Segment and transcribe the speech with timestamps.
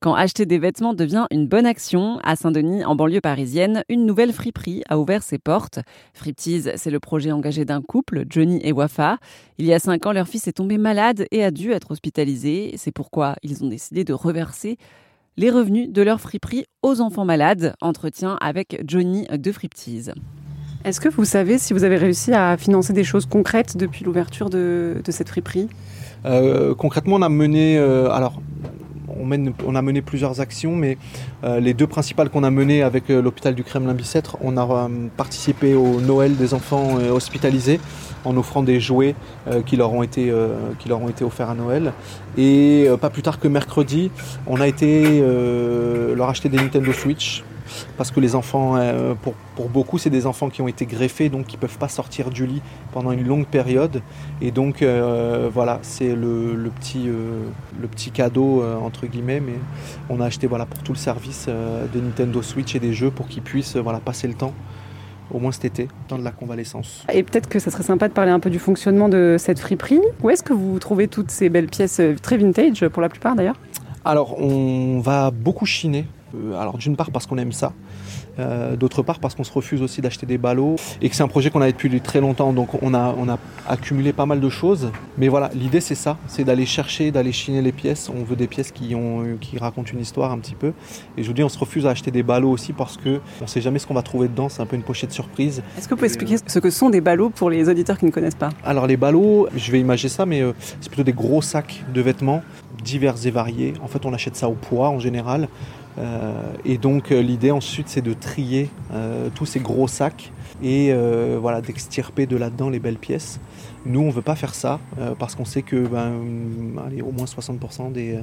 [0.00, 4.32] Quand acheter des vêtements devient une bonne action, à Saint-Denis, en banlieue parisienne, une nouvelle
[4.32, 5.80] friperie a ouvert ses portes.
[6.14, 9.18] Friptease, c'est le projet engagé d'un couple, Johnny et Wafa.
[9.58, 12.74] Il y a cinq ans, leur fils est tombé malade et a dû être hospitalisé.
[12.76, 14.76] C'est pourquoi ils ont décidé de reverser
[15.36, 17.74] les revenus de leur friperie aux enfants malades.
[17.80, 20.14] Entretien avec Johnny de Friptease.
[20.84, 24.48] Est-ce que vous savez si vous avez réussi à financer des choses concrètes depuis l'ouverture
[24.48, 25.68] de, cette friperie?
[26.24, 28.40] Euh, Concrètement, on a mené, euh, alors
[29.20, 30.98] on, a mené plusieurs actions, mais
[31.44, 34.88] euh, les deux principales qu'on a menées avec euh, l'hôpital du Kremlin-Bicêtre, on a euh,
[35.16, 37.80] participé au Noël des enfants hospitalisés
[38.24, 39.14] en offrant des jouets
[39.64, 40.32] qui, leur ont été,
[40.78, 41.92] qui leur ont été offerts à Noël.
[42.36, 44.10] Et pas plus tard que mercredi,
[44.46, 45.22] on a été
[46.16, 47.44] leur acheter des Nintendo Switch
[47.96, 51.46] parce que les enfants, euh, pour, beaucoup, c'est des enfants qui ont été greffés, donc
[51.46, 54.02] qui ne peuvent pas sortir du lit pendant une longue période.
[54.40, 57.44] Et donc, euh, voilà, c'est le, petit, euh,
[57.80, 59.54] le petit cadeau, entre guillemets, mais
[60.08, 63.28] on a acheté voilà, pour tout le service de Nintendo Switch et des jeux pour
[63.28, 64.52] qu'ils puissent voilà, passer le temps
[65.30, 67.04] au moins cet été, dans de la convalescence.
[67.12, 70.00] Et peut-être que ça serait sympa de parler un peu du fonctionnement de cette friperie.
[70.22, 73.56] Où est-ce que vous trouvez toutes ces belles pièces très vintage, pour la plupart d'ailleurs?
[74.04, 76.06] Alors, on va beaucoup chiner
[76.58, 77.72] alors d'une part parce qu'on aime ça,
[78.38, 81.28] euh, d'autre part parce qu'on se refuse aussi d'acheter des ballots et que c'est un
[81.28, 84.48] projet qu'on a depuis très longtemps donc on a, on a accumulé pas mal de
[84.48, 84.90] choses.
[85.16, 88.10] Mais voilà l'idée c'est ça c'est d'aller chercher d'aller chiner les pièces.
[88.14, 90.72] On veut des pièces qui, ont, qui racontent une histoire un petit peu.
[91.16, 93.46] Et je vous dis on se refuse à acheter des ballots aussi parce que on
[93.46, 94.48] sait jamais ce qu'on va trouver dedans.
[94.48, 95.62] C'est un peu une pochette surprise.
[95.76, 98.10] Est-ce que vous pouvez expliquer ce que sont des ballots pour les auditeurs qui ne
[98.10, 98.50] connaissent pas?
[98.64, 102.00] Alors les ballots je vais imager ça mais euh, c'est plutôt des gros sacs de
[102.00, 102.42] vêtements
[102.84, 103.74] divers et variés.
[103.82, 105.42] En fait on achète ça au poids en général.
[105.42, 105.87] euh,
[106.64, 110.32] et donc euh, l'idée ensuite c'est de trier euh, tous ces gros sacs
[110.62, 110.92] et
[111.40, 113.38] voilà d'extirper de là-dedans les belles pièces.
[113.86, 114.80] Nous, on ne veut pas faire ça
[115.20, 116.10] parce qu'on sait que ben,
[117.00, 118.18] au moins 60% des,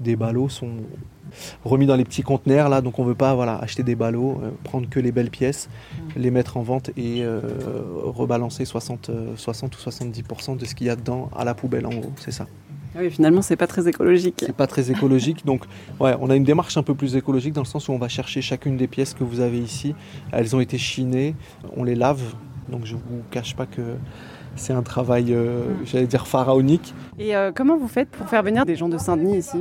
[0.00, 0.70] des ballots sont
[1.62, 4.40] remis dans les petits conteneurs là, donc on ne veut pas voilà, acheter des ballots,
[4.62, 6.20] prendre que les belles pièces, mmh.
[6.20, 7.22] les mettre en vente et
[8.02, 11.90] rebalancer 60, 60 ou 70% de ce qu'il y a dedans à la poubelle en
[11.90, 12.46] gros, c'est ça.
[12.96, 14.36] Ah oui, finalement, c'est pas très écologique.
[14.46, 15.44] C'est pas très écologique.
[15.44, 15.64] Donc,
[15.98, 18.08] ouais, on a une démarche un peu plus écologique dans le sens où on va
[18.08, 19.96] chercher chacune des pièces que vous avez ici.
[20.30, 21.34] Elles ont été chinées,
[21.76, 22.22] on les lave.
[22.68, 23.82] Donc, je vous cache pas que
[24.54, 26.94] c'est un travail, euh, j'allais dire, pharaonique.
[27.18, 29.58] Et euh, comment vous faites pour faire venir des gens de Saint-Denis ici?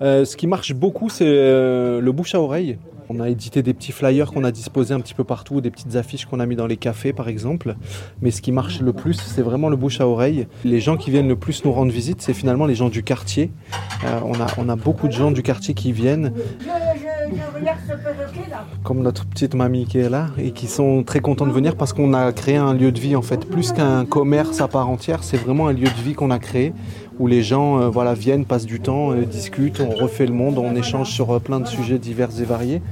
[0.00, 2.78] Euh, Ce qui marche beaucoup, c'est le bouche à oreille.
[3.08, 5.96] On a édité des petits flyers qu'on a disposés un petit peu partout, des petites
[5.96, 7.76] affiches qu'on a mis dans les cafés par exemple.
[8.22, 10.46] Mais ce qui marche le plus, c'est vraiment le bouche à oreille.
[10.64, 13.50] Les gens qui viennent le plus nous rendre visite, c'est finalement les gens du quartier.
[14.04, 16.32] Euh, on, a, on a beaucoup de gens du quartier qui viennent.
[18.82, 21.92] Comme notre petite mamie qui est là et qui sont très contents de venir parce
[21.92, 23.46] qu'on a créé un lieu de vie en fait.
[23.48, 26.72] Plus qu'un commerce à part entière, c'est vraiment un lieu de vie qu'on a créé
[27.18, 30.58] où les gens euh, voilà, viennent, passent du temps, euh, discutent, on refait le monde,
[30.58, 32.82] on échange sur euh, plein de sujets divers et variés.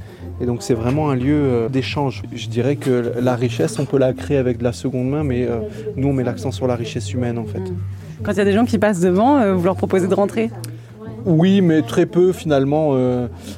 [0.41, 2.23] Et donc c'est vraiment un lieu d'échange.
[2.33, 5.47] Je dirais que la richesse, on peut la créer avec de la seconde main, mais
[5.95, 7.61] nous on met l'accent sur la richesse humaine en fait.
[8.23, 10.49] Quand il y a des gens qui passent devant, vous leur proposez de rentrer?
[11.25, 12.95] Oui, mais très peu finalement.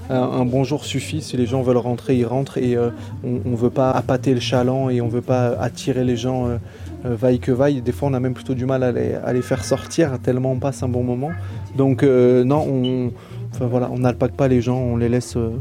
[0.10, 1.22] un, bonjour suffit.
[1.22, 2.58] Si les gens veulent rentrer, ils rentrent.
[2.58, 6.18] Et on ne veut pas appâter le chaland et on ne veut pas attirer les
[6.18, 6.58] gens
[7.06, 7.82] euh, vaille que vaille.
[7.82, 10.82] Des fois, on a même plutôt du mal à les, faire sortir tellement on passe
[10.84, 11.32] un bon moment.
[11.76, 13.12] Donc, euh, non, on,
[13.56, 15.52] Enfin voilà, on n'alpague pas les gens, on les laisse, euh,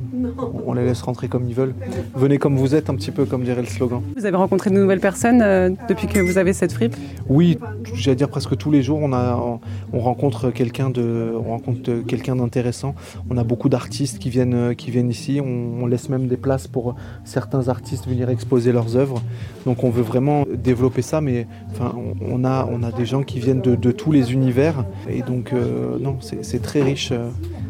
[0.67, 1.75] on les laisse rentrer comme ils veulent.
[2.17, 4.03] Venez comme vous êtes, un petit peu comme dirait le slogan.
[4.17, 6.97] Vous avez rencontré de nouvelles personnes euh, depuis que vous avez cette fripe?
[7.29, 7.57] Oui,
[7.95, 9.61] j'allais dire presque tous les jours, on, a,
[9.93, 12.97] on rencontre quelqu'un de, on rencontre quelqu'un d'intéressant.
[13.31, 15.41] On a beaucoup d'artistes qui viennent, euh, qui viennent ici.
[15.41, 19.23] On, laisse même des places pour certains artistes venir exposer leurs œuvres.
[19.67, 23.39] Donc on veut vraiment développer ça, mais enfin, on, a, on a des gens qui
[23.39, 25.53] viennent de, tous les univers et donc
[26.01, 27.13] non, c'est très riche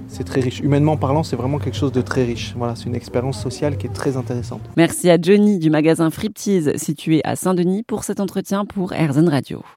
[0.08, 0.60] c'est très riche.
[0.60, 2.54] Humainement parlant, c'est vraiment quelque chose de très riche.
[2.56, 4.60] Voilà, c'est une expérience sociale qui est très intéressante.
[4.76, 9.64] Merci à Johnny du magasin Friptease situé à Saint-Denis pour cet entretien pour Airzen Radio.